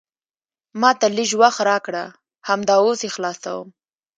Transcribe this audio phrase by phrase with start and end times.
[0.81, 2.03] ما ته لیژ وخت راکړه،
[2.47, 3.67] همدا اوس یې خلاصوم.